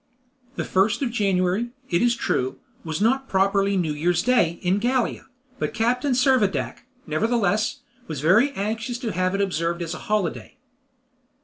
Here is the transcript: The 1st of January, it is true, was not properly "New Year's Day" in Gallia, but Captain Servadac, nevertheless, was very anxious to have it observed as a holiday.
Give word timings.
The 0.55 0.63
1st 0.63 1.03
of 1.03 1.11
January, 1.11 1.69
it 1.91 2.01
is 2.01 2.15
true, 2.15 2.57
was 2.83 3.01
not 3.01 3.29
properly 3.29 3.77
"New 3.77 3.93
Year's 3.93 4.23
Day" 4.23 4.57
in 4.63 4.79
Gallia, 4.79 5.27
but 5.59 5.75
Captain 5.75 6.13
Servadac, 6.13 6.87
nevertheless, 7.05 7.81
was 8.07 8.19
very 8.19 8.49
anxious 8.53 8.97
to 8.97 9.11
have 9.11 9.35
it 9.35 9.41
observed 9.41 9.83
as 9.83 9.93
a 9.93 9.99
holiday. 10.09 10.57